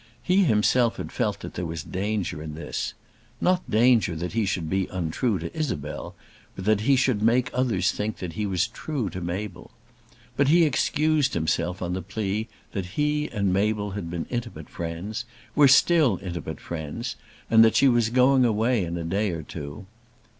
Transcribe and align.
He 0.23 0.45
himself 0.45 0.97
had 0.97 1.11
felt 1.11 1.41
that 1.41 1.53
there 1.53 1.67
was 1.67 1.83
danger 1.83 2.41
in 2.41 2.55
this, 2.55 2.95
not 3.39 3.69
danger 3.69 4.15
that 4.15 4.33
he 4.33 4.47
should 4.47 4.67
be 4.67 4.87
untrue 4.87 5.37
to 5.37 5.55
Isabel, 5.55 6.15
but 6.55 6.65
that 6.65 6.81
he 6.81 6.95
should 6.95 7.21
make 7.21 7.51
others 7.53 7.91
think 7.91 8.17
that 8.17 8.33
he 8.33 8.47
was 8.47 8.65
true 8.65 9.11
to 9.11 9.21
Mabel. 9.21 9.69
But 10.35 10.47
he 10.47 10.63
excused 10.63 11.35
himself 11.35 11.83
on 11.83 11.93
the 11.93 12.01
plea 12.01 12.47
that 12.71 12.85
he 12.97 13.29
and 13.29 13.53
Mabel 13.53 13.91
had 13.91 14.09
been 14.09 14.25
intimate 14.31 14.69
friends, 14.69 15.25
were 15.53 15.67
still 15.67 16.17
intimate 16.23 16.59
friends, 16.59 17.15
and 17.47 17.63
that 17.63 17.75
she 17.75 17.87
was 17.87 18.09
going 18.09 18.43
away 18.43 18.83
in 18.83 18.97
a 18.97 19.03
day 19.03 19.29
or 19.29 19.43
two. 19.43 19.85